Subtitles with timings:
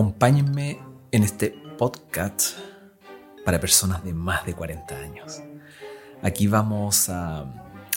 [0.00, 0.78] Acompáñenme
[1.12, 2.56] en este podcast
[3.44, 5.42] para personas de más de 40 años.
[6.22, 7.44] Aquí vamos a,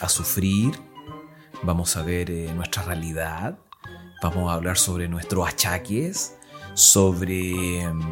[0.08, 0.74] sufrir,
[1.62, 3.56] vamos a ver eh, nuestra realidad,
[4.22, 6.36] vamos a hablar sobre nuestros achaques,
[6.74, 8.02] sobre em,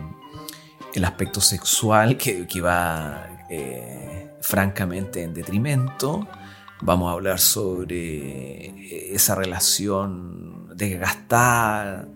[0.94, 6.26] el aspecto sexual que, va eh, francamente en detrimento.
[6.80, 12.08] Vamos a hablar sobre eh, esa relación desgastada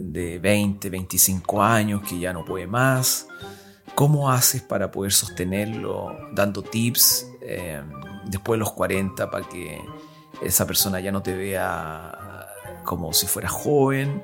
[0.00, 3.28] de 20, 25 años que ya no puede más.
[3.94, 7.82] ¿Cómo haces para poder sostenerlo dando tips eh,
[8.26, 9.80] después de los 40 para que
[10.42, 12.46] esa persona ya no te vea
[12.84, 14.22] como si fuera joven?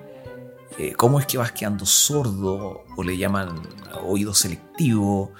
[0.78, 3.60] Eh, ¿Cómo es que vas quedando sordo o le llaman
[4.04, 5.32] oído selectivo?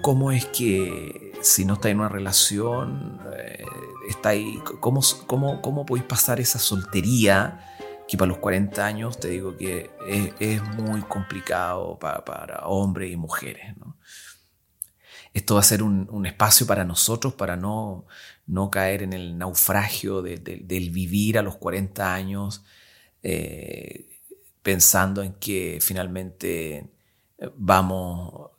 [0.00, 3.64] ¿Cómo es que si no estás en una relación, eh,
[4.08, 7.68] está ahí, ¿cómo, cómo, cómo podéis pasar esa soltería?
[8.12, 9.90] Que para los 40 años te digo que
[10.38, 13.74] es, muy complicado para, hombres y mujeres.
[15.32, 18.04] Esto va a ser un, espacio para nosotros para no,
[18.46, 22.62] no caer en el naufragio del vivir a los 40 años
[23.22, 24.20] eh,
[24.62, 26.90] pensando en que finalmente
[27.56, 28.50] vamos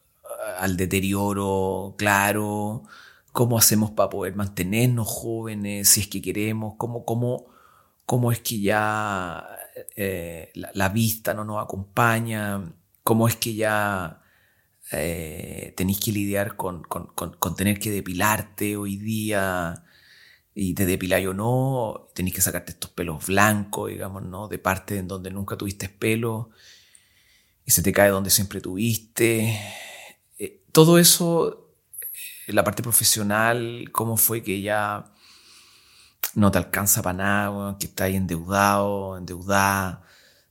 [0.57, 2.85] al deterioro claro,
[3.31, 7.52] cómo hacemos para poder mantenernos jóvenes, si es que queremos, cómo, cómo,
[8.05, 9.47] cómo es que ya
[9.95, 12.73] eh, la, vista no nos acompaña,
[13.03, 14.21] cómo es que ya
[14.91, 16.83] eh, tenéis que lidiar con,
[17.57, 19.83] tener que depilarte hoy día
[20.53, 24.47] y te depiláis o no, tenéis que sacarte estos pelos blancos, digamos, ¿no?
[24.47, 26.51] De parte en donde nunca tuviste pelo
[27.65, 29.59] y se te cae donde siempre tuviste.
[30.37, 31.71] Eh, todo eso,
[32.47, 35.12] la parte profesional, cómo fue que ya
[36.35, 40.03] no te alcanza para nada, que estás endeudado, endeudada.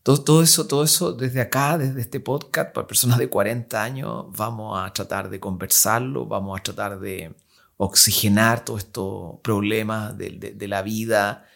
[0.03, 4.27] Todo, todo, eso, todo eso desde acá, desde este podcast, para personas de 40 años,
[4.37, 7.35] vamos a tratar de conversarlo, vamos a tratar de
[7.77, 11.47] oxigenar todos estos problemas de, la vida,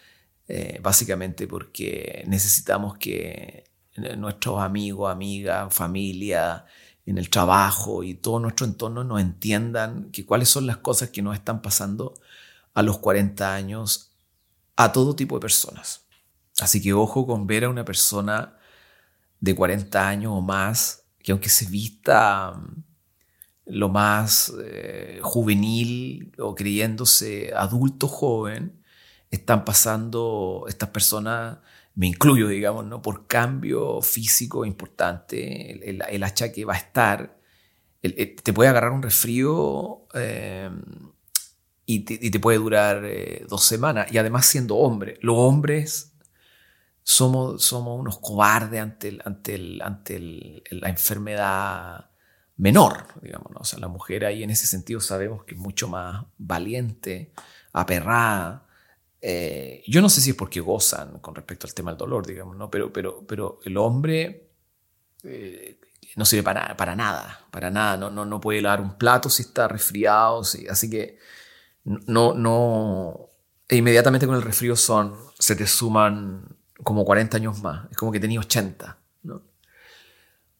[0.47, 3.65] eh, básicamente porque necesitamos que
[4.17, 6.65] nuestros amigos, amigas, familia,
[7.07, 11.21] en el trabajo y todo nuestro entorno nos entiendan que cuáles son las cosas que
[11.21, 12.13] nos están pasando
[12.73, 14.06] a los 40 años
[14.77, 16.07] a todo tipo de personas.
[16.59, 18.57] Así que ojo con ver a una persona
[19.39, 22.83] de 40 años o más que aunque se vista mm,
[23.65, 28.81] lo más eh, juvenil o creyéndose adulto joven,
[29.29, 31.57] están pasando estas personas,
[31.95, 33.01] me incluyo, digamos, ¿no?
[33.01, 37.37] por cambio físico importante, el, el, achaque va a estar,
[38.01, 40.69] te puede agarrar un resfrío eh,
[41.89, 44.11] y te, puede durar eh, dos semanas.
[44.11, 46.13] Y además siendo hombre, los hombres
[47.01, 52.09] somos, somos unos cobardes ante, el, ante, el, ante la enfermedad
[52.57, 53.53] menor, digamos.
[53.55, 57.31] O sea, la mujer ahí en ese sentido sabemos que es mucho más valiente,
[57.71, 58.67] aperrada.
[59.21, 62.57] Eh, yo no sé si es porque gozan con respecto al tema del dolor, digamos,
[62.57, 62.69] ¿no?
[62.69, 64.49] pero, pero, pero el hombre
[65.23, 65.79] eh,
[66.17, 69.43] no sirve para, para nada, para nada, no, no, no puede lavar un plato si
[69.43, 71.17] está resfriado, así que
[71.87, 73.29] no, no,
[73.69, 78.11] e inmediatamente con el resfrío son, se te suman como 40 años más, es como
[78.11, 79.41] que tenías 80, ¿no?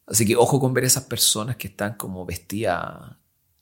[0.06, 3.16] Así que ojo con ver esas personas que están como vestidas,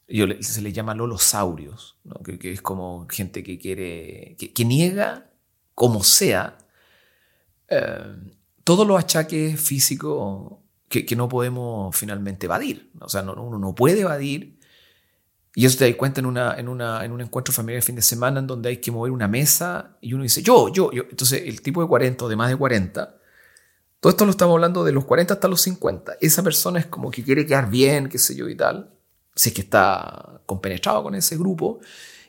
[0.06, 2.22] yo, se les llama lolosaurios, ¿no?
[2.22, 5.28] que, es como gente que quiere, que, niega,
[5.74, 6.56] como sea,
[7.68, 8.14] eh,
[8.62, 10.52] todos los achaques físicos
[10.88, 12.92] que, que, no podemos finalmente evadir.
[13.00, 14.55] O sea, no, uno no puede evadir
[15.58, 17.96] y eso te das cuenta en, una, en, una, en un encuentro familiar de fin
[17.96, 21.04] de semana en donde hay que mover una mesa y uno dice, yo, yo, yo.
[21.08, 23.16] Entonces, el tipo de 40 o de más de 40,
[23.98, 26.18] todo esto lo estamos hablando de los 40 hasta los 50.
[26.20, 28.90] Esa persona es como que quiere quedar bien, qué sé yo y tal.
[29.34, 31.80] Si es que está compenetrado con ese grupo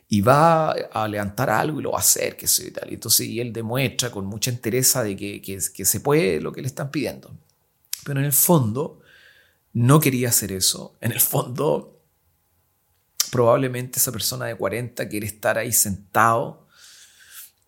[0.08, 2.92] y va a levantar algo y lo va a hacer, qué sé yo y tal.
[2.92, 6.54] Y entonces y él demuestra con mucha entereza de que, que, que se puede lo
[6.54, 7.30] que le están pidiendo.
[8.06, 9.02] Pero en el fondo,
[9.74, 10.96] no quería hacer eso.
[11.02, 11.97] En el fondo
[13.38, 16.66] probablemente esa persona de 40 quiere estar ahí sentado,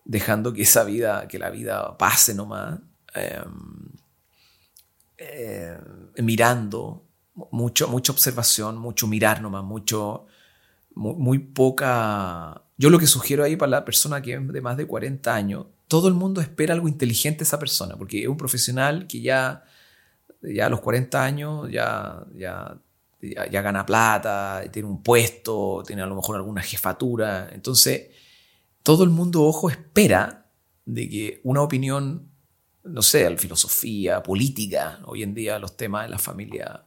[0.04, 2.80] dejando que esa vida, que la vida pase nomás,
[3.14, 3.92] em,
[5.16, 5.78] eh,
[6.16, 7.06] mirando,
[7.52, 10.26] mucho, mucha observación, mucho mirar nomás, mucho,
[10.96, 12.62] muy, poca...
[12.76, 15.66] Yo lo que sugiero ahí para la persona que es de más de 40 años,
[15.86, 19.62] todo el mundo espera algo inteligente de esa persona, porque es un profesional que ya,
[20.42, 22.76] ya a los 40 años ya, ya
[23.22, 27.50] ya, gana plata, tiene un puesto, tiene a lo mejor alguna jefatura.
[27.52, 28.08] Entonces,
[28.82, 30.50] todo el mundo, ojo, espera
[30.84, 32.30] de que una opinión
[32.82, 36.84] no sé, filosofía, política, hoy en día los temas de la familia.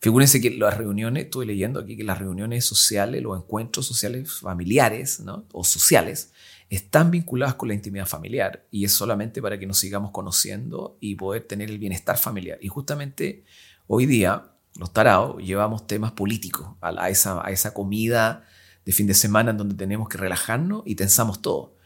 [0.00, 5.20] Figúrense que las reuniones, estoy leyendo aquí que las reuniones sociales, los encuentros sociales familiares
[5.20, 5.46] ¿no?
[5.52, 6.32] o sociales,
[6.68, 11.14] están vinculadas con la intimidad familiar y es solamente para que nos sigamos conociendo y
[11.14, 12.58] poder tener el bienestar familiar.
[12.60, 13.44] Y justamente
[13.86, 18.44] hoy día los tarados llevamos temas políticos a, esa, comida
[18.84, 21.76] de fin de semana en donde tenemos que relajarnos y tensamos todo.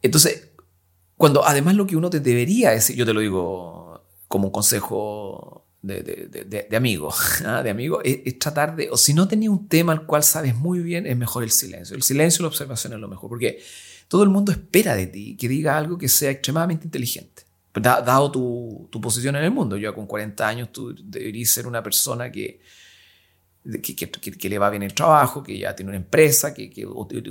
[0.00, 0.50] Entonces,
[1.16, 5.66] cuando además lo que uno te debería decir, yo te lo digo como un consejo
[5.82, 7.12] de, amigo,
[7.44, 7.62] ¿ah?
[7.62, 10.80] de amigo es, tratar de, o si no tenía un tema al cual sabes muy
[10.80, 11.96] bien, es mejor el silencio.
[11.96, 13.60] El silencio y la observación es lo mejor, porque
[14.08, 17.44] todo el mundo espera de ti que diga algo que sea extremadamente inteligente.
[17.74, 21.82] Dado tu, tu posición en el mundo, yo con 40 años tú deberías ser una
[21.82, 22.60] persona que,
[23.82, 26.70] que, que, le va bien el trabajo, que ya tiene una empresa, que,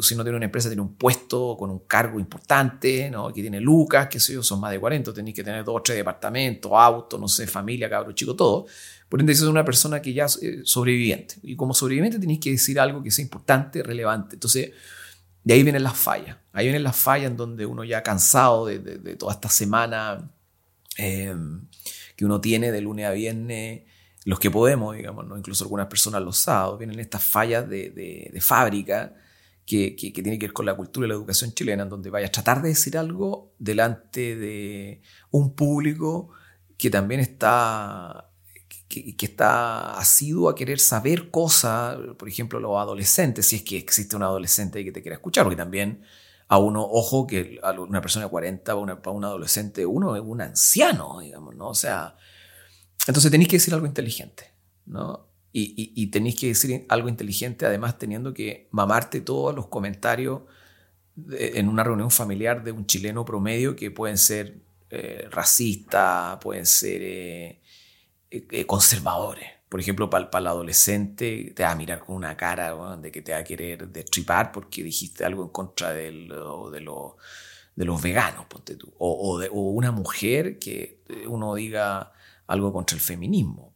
[0.01, 3.33] si no tiene una empresa tiene un puesto con un cargo importante, ¿no?
[3.33, 5.81] que tiene lucas, que sé yo, son más de 40, tenéis que tener dos o
[5.81, 8.65] tres departamentos, auto, no sé, familia, cabro chico, todo.
[9.09, 11.35] Por ende, es una persona que ya es eh, sobreviviente.
[11.43, 14.37] Y como sobreviviente tenéis que decir algo que sea importante, relevante.
[14.37, 14.71] Entonces,
[15.43, 16.37] de ahí vienen las fallas.
[16.53, 20.31] Ahí vienen las fallas en donde uno ya cansado de, de, toda esta semana
[20.97, 21.35] eh,
[22.15, 23.83] que uno tiene de lunes a viernes
[24.25, 25.37] los que podemos, digamos, ¿no?
[25.37, 29.15] incluso algunas personas los sábados, vienen estas fallas de, de, fábrica
[29.65, 32.27] que, que, tienen que ver con la cultura y la educación chilena, en donde vaya
[32.27, 35.01] a tratar de decir algo delante de
[35.31, 36.29] un público
[36.77, 38.30] que también está
[38.91, 44.15] que, está asiduo a querer saber cosas, por ejemplo, los adolescentes, si es que existe
[44.15, 46.03] un adolescente que te quiera escuchar, porque también
[46.47, 50.41] a uno, ojo, que una persona de 40 para, para un adolescente, uno es un
[50.41, 51.69] anciano, digamos, ¿no?
[51.69, 52.17] O sea,
[53.07, 54.51] entonces tenéis que decir algo inteligente,
[54.85, 55.27] ¿no?
[55.53, 60.43] Y, tenéis que decir algo inteligente, además teniendo que mamarte todos los comentarios
[61.29, 67.01] en una reunión familiar de un chileno promedio que pueden ser eh, racistas, pueden ser
[67.01, 67.61] eh,
[68.31, 69.47] eh, conservadores.
[69.69, 73.31] Por ejemplo, para, el adolescente te va a mirar con una cara de que te
[73.31, 76.81] va a querer destripar porque dijiste algo en contra de, de,
[77.75, 78.93] de los veganos, ponte tú.
[78.97, 82.11] O, una mujer que uno diga
[82.47, 83.73] algo contra el feminismo.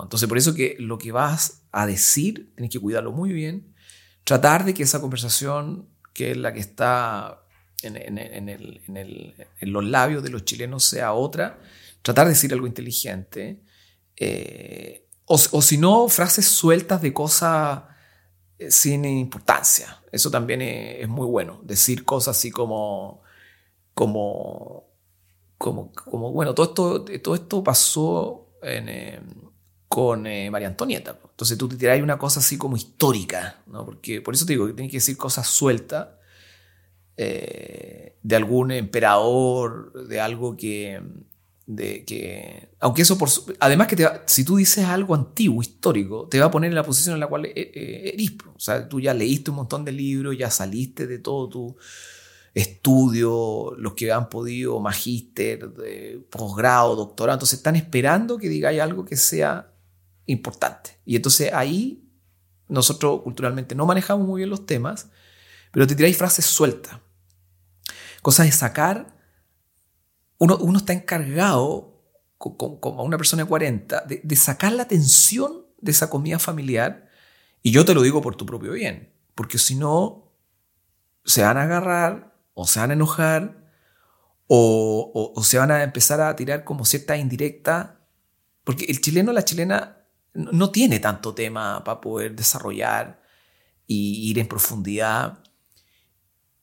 [0.00, 3.74] Entonces, por eso que lo que vas a decir, tienes que cuidarlo muy bien,
[4.22, 7.42] tratar de que esa conversación, que es la que está
[7.82, 8.16] en,
[9.60, 11.58] los labios de los chilenos, sea otra,
[12.02, 13.60] tratar de decir algo inteligente,
[14.16, 17.82] eh, o, si no, frases sueltas de cosas
[18.58, 20.02] eh, sin importancia.
[20.12, 23.22] Eso también es, muy bueno, decir cosas así como,
[23.94, 24.92] como
[25.56, 29.20] como, como bueno, todo esto, todo esto pasó eh,
[29.88, 31.18] con María Antonieta.
[31.30, 33.84] Entonces tú te tiras una cosa así como histórica, ¿no?
[33.86, 36.08] Porque por eso te digo que tienes que decir cosas sueltas
[37.16, 41.00] de algún emperador, de algo que,
[41.66, 46.46] de que aunque eso por además que si tú dices algo antiguo histórico te va
[46.46, 49.56] a poner en la posición en la cual eres o sea tú ya leíste un
[49.56, 51.76] montón de libros ya saliste de todo tu
[52.54, 55.68] estudio, los que han podido, magíster,
[56.30, 59.72] posgrado, doctorado, entonces están esperando que digáis algo que sea
[60.26, 60.98] importante.
[61.04, 62.08] Y entonces ahí
[62.68, 65.08] nosotros culturalmente no manejamos muy bien los temas,
[65.72, 66.98] pero te tiráis frases sueltas.
[68.22, 69.13] Cosas de sacar,
[70.44, 72.02] uno, está encargado,
[72.38, 77.08] como una persona de 40, de, sacar la atención de esa comida familiar,
[77.62, 80.32] y yo te lo digo por tu propio bien, porque si no,
[81.24, 83.64] se van a agarrar o se van a enojar
[84.46, 88.00] o, se van a empezar a tirar como cierta indirecta,
[88.62, 93.22] porque el chileno la chilena no tiene tanto tema para poder desarrollar
[93.86, 95.42] y ir en profundidad.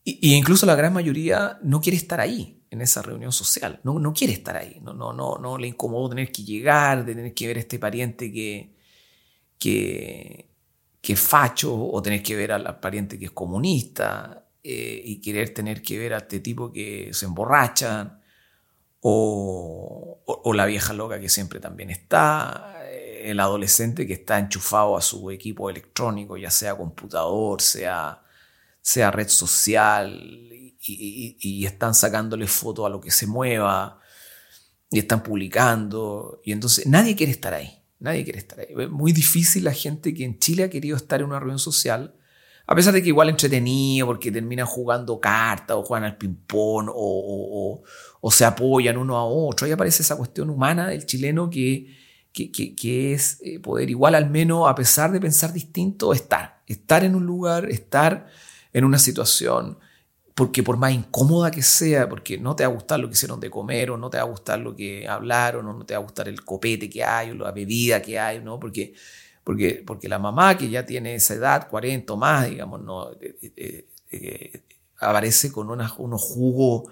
[0.03, 3.79] Y, incluso la gran mayoría no quiere estar ahí, en esa reunión social.
[3.83, 4.79] No, no quiere estar ahí.
[4.81, 7.77] No, no, no, no le incomoda tener que llegar, de tener que ver a este
[7.77, 8.75] pariente que,
[9.59, 10.49] que,
[11.01, 14.47] que es facho, o tener que ver al pariente que es comunista.
[14.63, 18.21] Eh, y querer tener que ver a este tipo que se emborrachan,
[19.01, 24.95] o, o, la vieja loca que siempre también está, eh, el adolescente que está enchufado
[24.97, 28.23] a su equipo electrónico, ya sea computador, sea,
[28.81, 30.51] sea red social,
[30.83, 33.99] y, están sacándole fotos a lo que se mueva,
[34.89, 37.77] y están publicando, y entonces nadie quiere estar ahí.
[37.99, 38.67] Nadie quiere estar ahí.
[38.77, 42.15] Es muy difícil la gente que en Chile ha querido estar en una reunión social
[42.71, 47.83] a pesar de que igual entretenido, porque terminan jugando cartas o juegan al ping-pong o,
[48.31, 49.65] se apoyan uno a otro.
[49.65, 51.93] Ahí aparece esa cuestión humana del chileno que,
[52.31, 56.61] que, es eh, poder igual al menos, a pesar de pensar distinto, estar.
[56.65, 58.27] Estar en un lugar, estar
[58.71, 59.77] en una situación
[60.35, 63.39] porque por más incómoda que sea, porque no te va a gustar lo que hicieron
[63.39, 65.99] de comer, o no te va a gustar lo que hablaron, o no te va
[65.99, 68.59] a gustar el copete que hay, o la bebida que hay, ¿no?
[68.59, 68.93] Porque,
[69.43, 73.11] porque, porque la mamá que ya tiene esa edad, 40 o más, digamos, ¿no?
[73.13, 74.61] Eh, eh, eh,
[74.99, 76.91] aparece con unos jugos.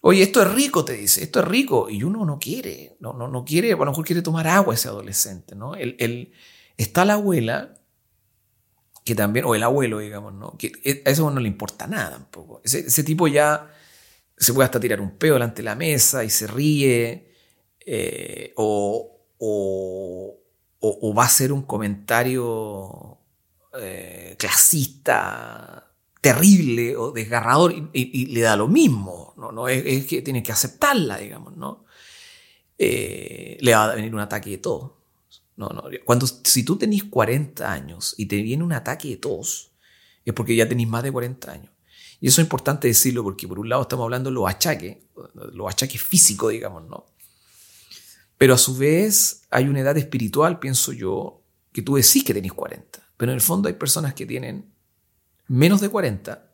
[0.00, 1.88] Oye, esto es rico, te dice, esto es rico.
[1.88, 4.88] Y uno no quiere, no, no, no quiere, a lo mejor quiere tomar agua ese
[4.88, 5.74] adolescente, ¿no?
[5.74, 6.32] El, el,
[6.76, 7.74] está la abuela
[9.04, 10.56] que también, o el abuelo, digamos, ¿no?
[10.56, 12.60] Que a eso no le importa nada tampoco.
[12.64, 13.70] Ese, ese tipo ya
[14.36, 17.32] se puede hasta tirar un peo delante de la mesa y se ríe,
[17.86, 20.38] eh, o, o,
[20.80, 23.18] o, va a ser un comentario
[23.80, 25.88] eh, clasista
[26.20, 29.50] terrible o desgarrador y, le da lo mismo, ¿no?
[29.50, 31.84] no es, que tiene que aceptarla, digamos, ¿no?
[32.78, 35.01] Eh, le va a venir un ataque de todo.
[35.56, 35.84] No, no.
[36.04, 39.72] Cuando, si tú tenés 40 años y te viene un ataque de tos,
[40.24, 41.72] es porque ya tenés más de 40 años.
[42.20, 44.96] Y eso es importante decirlo porque por un lado estamos hablando de los achaques,
[45.52, 47.06] los achaques físicos, digamos, ¿no?
[48.38, 51.42] Pero a su vez hay una edad espiritual, pienso yo,
[51.72, 53.00] que tú decís que tenés 40.
[53.16, 54.72] Pero en el fondo hay personas que tienen
[55.48, 56.48] menos de 40,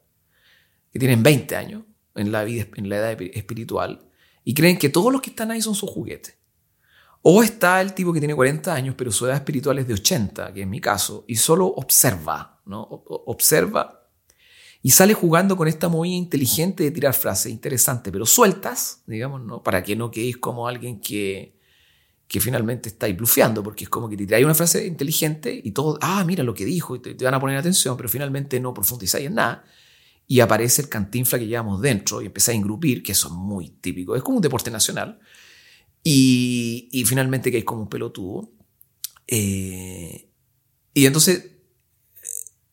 [0.91, 4.11] que tienen 20 años en la, vida, en la edad espiritual,
[4.45, 6.38] y creen que todos los que están ahí son sus juguetes.
[7.23, 10.53] O está el tipo que tiene 40 años, pero su edad espiritual es de 80,
[10.53, 12.83] que es mi caso, y solo observa, ¿no?
[12.83, 13.99] Observa
[14.83, 19.63] y sale jugando con esta movida inteligente de tirar frases interesantes, pero sueltas, digamos, ¿no?
[19.63, 21.59] Para que no quedéis como alguien que,
[22.29, 25.99] que finalmente estáis blufeando, porque es como que te trae una frase inteligente y todo,
[26.01, 29.27] ah, mira lo que dijo, y te, van a poner atención, pero finalmente no profundizáis
[29.27, 29.65] en nada.
[30.29, 33.71] Y aparece el cantinfla que llevamos dentro y empezáis a engrupir, que eso es muy
[33.71, 35.19] típico, es como un deporte nacional
[36.03, 38.51] y, finalmente que hay como un pelotudo.
[39.27, 40.29] Eh,
[40.95, 41.51] y entonces,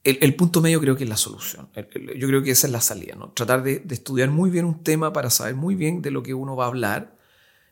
[0.03, 1.70] el, punto medio creo que es la solución.
[2.15, 3.32] yo creo que esa es la salida, ¿no?
[3.32, 6.55] Tratar de, estudiar muy bien un tema para saber muy bien de lo que uno
[6.55, 7.17] va a hablar,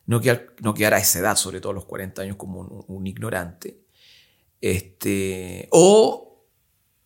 [0.06, 3.08] no quedar, no quedar a esa edad, sobre todo a los 40 años, como un,
[3.08, 3.82] ignorante.
[4.60, 6.48] Este, o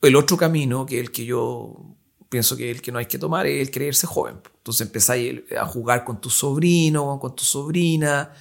[0.01, 1.96] el otro camino, que es el que yo
[2.29, 4.41] pienso que el que no hay que tomar es el creerse joven.
[4.57, 8.31] Entonces empezáis a jugar con tu sobrino, con tu sobrina.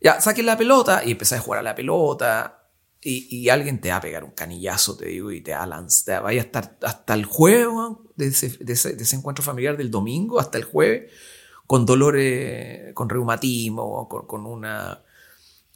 [0.00, 2.62] Ya, saquen la pelota y empezáis a jugar a la pelota.
[3.08, 6.24] Y, alguien te va a pegar un canillazo, te digo, y te va a lanzar.
[6.24, 7.68] Vaya a estar hasta el jueves
[8.16, 11.12] de ese, encuentro familiar del domingo, hasta el jueves,
[11.68, 15.05] con dolores, con reumatismo, con, con una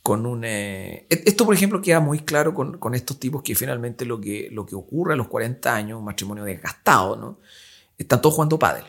[0.02, 0.45] con un...
[0.45, 4.49] Eh, e-, esto, por ejemplo, queda muy claro con, estos tipos que finalmente lo que,
[4.50, 7.38] lo que ocurre a los 40 años, un matrimonio desgastado, ¿no?
[7.99, 8.85] Están todos jugando pádel.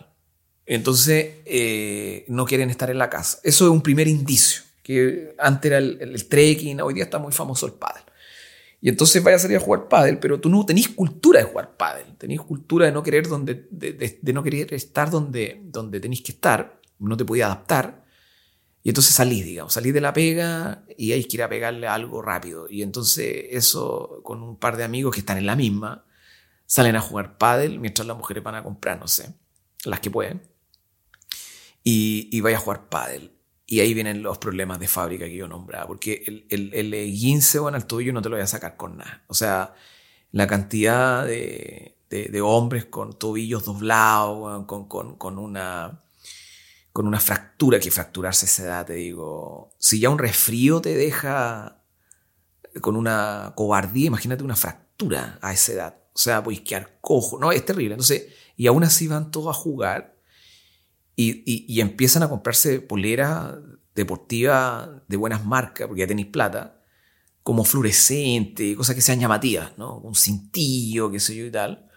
[0.66, 3.40] Entonces, eh, no quieren estar en la casa.
[3.44, 7.66] Eso es un primer indicio, que antes era el, trekking, hoy día está muy famoso
[7.66, 8.04] el pádel.
[8.80, 11.76] Y entonces vaya a salir a jugar pádel, pero tú no tenés cultura de jugar
[11.76, 16.22] pádel, tenés cultura de no querer, donde, de, de, no querer estar donde, donde tenés
[16.22, 18.06] que estar, no te podías adaptar.
[18.84, 22.22] Y entonces salí, digamos, salí de la pega y hay que ir a pegarle algo
[22.22, 22.68] rápido.
[22.70, 26.06] Y entonces eso con un par de amigos que están en la misma,
[26.66, 29.34] salen a jugar pádel mientras las mujeres van a comprar, no sé,
[29.86, 30.42] las que pueden.
[31.84, 33.32] Y, y vaya a jugar pádel.
[33.68, 37.60] Y ahí vienen los problemas de fábrica que yo nombraba, porque el, el, el guince
[37.60, 39.24] o en el tobillo no te lo voy a sacar con nada.
[39.28, 39.74] O sea,
[40.32, 46.04] la cantidad de, de, hombres con tobillos doblados, con, con, con una
[46.94, 49.74] con una fractura, que fracturarse a esa edad, te digo.
[49.80, 51.82] Si ya un resfrío te deja
[52.82, 55.98] con una cobardía, imagínate una fractura a esa edad.
[56.14, 57.52] O sea, pues quedar cojo, ¿no?
[57.52, 57.94] Es terrible.
[57.94, 60.18] Entonces, y aún así van todos a jugar
[61.16, 63.56] y, y, empiezan a comprarse poleras
[63.94, 66.82] deportivas de buenas marcas, porque ya tenéis plata,
[67.44, 69.98] como fluorescente, cosas que sean llamativas, ¿no?
[69.98, 71.91] Un cintillo, qué sé yo y tal.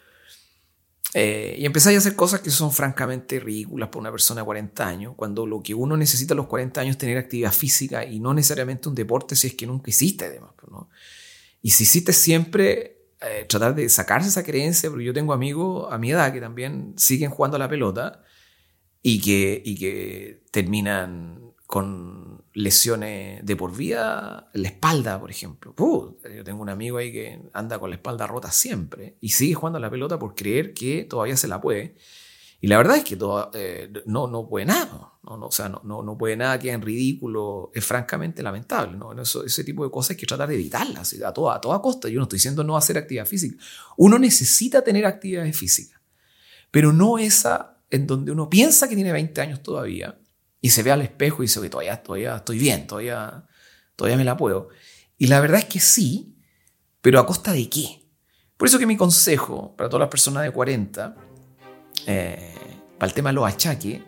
[1.16, 4.87] Eh, y empezáis a hacer cosas que son francamente ridículas para una persona de 40
[4.87, 8.18] años, cuando lo que uno necesita a los 40 años es tener actividad física y
[8.18, 10.50] no necesariamente un deporte si es que nunca hiciste además.
[10.56, 10.90] Pues, ¿no?
[11.62, 15.99] Y si hiciste siempre, eh, tratar de sacarse esa creencia, porque yo tengo amigos a
[15.99, 18.25] mi edad que también siguen jugando a la pelota
[19.00, 25.75] y que, y que terminan con lesiones de por vida la espalda, por ejemplo.
[25.77, 29.79] yo tengo un amigo ahí que anda con la espalda rota siempre y sigue jugando
[29.79, 31.97] a la pelota por creer que todavía se la puede.
[32.61, 35.13] Y la verdad es que todo, eh, no, no puede nada.
[35.23, 37.71] No, no, o sea, no, no, puede nada, queda en ridículo.
[37.75, 38.97] Es francamente lamentable.
[38.97, 39.13] ¿no?
[39.21, 42.09] Eso, ese tipo de cosas hay que tratar de evitarlas a toda, a toda costa.
[42.09, 43.63] Yo no estoy diciendo no hacer actividad física.
[43.99, 46.01] Uno necesita tener actividad física,
[46.71, 50.19] pero no esa en donde uno piensa que tiene 20 años todavía
[50.64, 53.44] y se ve al espejo y dice, que todavía, todavía estoy bien, todavía,
[53.97, 54.71] todavía me la puedo.
[55.18, 56.38] Y la verdad es que sí,
[57.02, 58.09] pero a costa de qué?
[58.56, 61.16] Por eso que mi consejo para todas las personas de 40
[62.06, 62.54] eh,
[62.99, 64.00] para el tema de los achaques,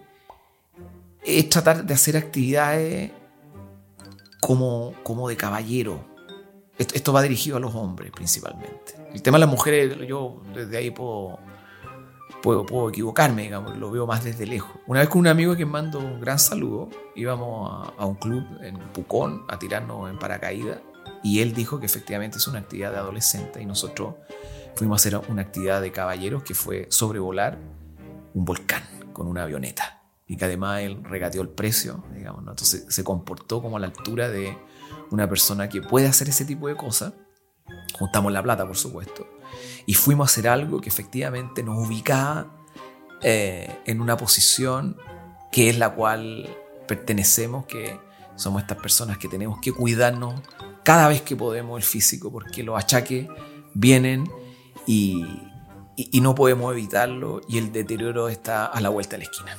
[1.23, 3.11] es tratar de hacer actividades
[4.41, 6.17] como, como de caballero.
[6.79, 8.95] Esto, va dirigido a los hombres principalmente.
[9.13, 11.39] El tema de las mujeres, yo desde ahí puedo,
[12.43, 14.77] puedo, equivocarme, digamos, lo veo más desde lejos.
[14.87, 18.79] Una vez con un amigo que mando un gran saludo, íbamos a, un club en
[18.93, 20.81] Pucón a tirarnos en paracaídas
[21.23, 24.15] y él dijo que efectivamente es una actividad de adolescente y nosotros
[24.75, 27.59] fuimos a hacer una actividad de caballeros que fue sobrevolar
[28.35, 33.05] un volcán con una avioneta y que además él regateó el precio, digamos, entonces se
[33.05, 34.59] comportó como a la altura de
[35.11, 37.13] una persona que puede hacer ese tipo de cosas.
[37.99, 39.27] Juntamos la plata, por supuesto,
[39.87, 42.47] y fuimos a hacer algo que efectivamente nos ubicaba
[43.23, 44.97] eh, en una posición
[45.51, 46.49] que es la cual
[46.87, 47.99] pertenecemos, que
[48.37, 50.41] somos estas personas que tenemos que cuidarnos
[50.83, 53.27] cada vez que podemos el físico, porque los achaques
[53.73, 54.31] vienen
[54.87, 55.25] y,
[55.97, 59.57] y, no podemos evitarlo y el deterioro está a la vuelta de la esquina.